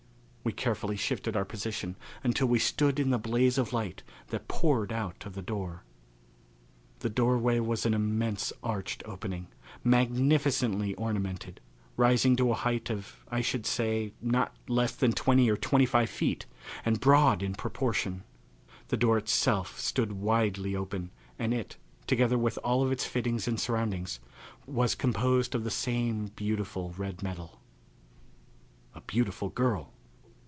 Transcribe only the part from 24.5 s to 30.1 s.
was composed of the same beautiful red metal. A Beautiful Girl!